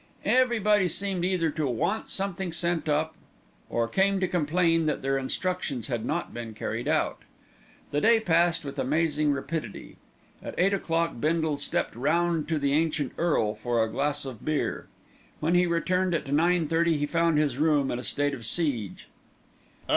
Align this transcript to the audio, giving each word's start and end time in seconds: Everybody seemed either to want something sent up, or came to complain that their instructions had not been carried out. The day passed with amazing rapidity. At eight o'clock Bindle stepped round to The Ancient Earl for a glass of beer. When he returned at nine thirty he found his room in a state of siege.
Everybody 0.25 0.87
seemed 0.87 1.23
either 1.23 1.51
to 1.51 1.67
want 1.67 2.09
something 2.09 2.51
sent 2.51 2.89
up, 2.89 3.13
or 3.69 3.87
came 3.87 4.19
to 4.19 4.27
complain 4.27 4.87
that 4.87 5.03
their 5.03 5.15
instructions 5.15 5.89
had 5.89 6.03
not 6.03 6.33
been 6.33 6.55
carried 6.55 6.87
out. 6.87 7.19
The 7.91 8.01
day 8.01 8.19
passed 8.19 8.65
with 8.65 8.79
amazing 8.79 9.31
rapidity. 9.31 9.97
At 10.41 10.55
eight 10.57 10.73
o'clock 10.73 11.19
Bindle 11.21 11.57
stepped 11.57 11.95
round 11.95 12.47
to 12.47 12.57
The 12.57 12.73
Ancient 12.73 13.11
Earl 13.15 13.53
for 13.53 13.83
a 13.83 13.87
glass 13.91 14.25
of 14.25 14.43
beer. 14.43 14.87
When 15.39 15.53
he 15.53 15.67
returned 15.67 16.15
at 16.15 16.33
nine 16.33 16.67
thirty 16.67 16.97
he 16.97 17.05
found 17.05 17.37
his 17.37 17.59
room 17.59 17.91
in 17.91 17.99
a 17.99 18.03
state 18.03 18.33
of 18.33 18.43
siege. 18.43 19.07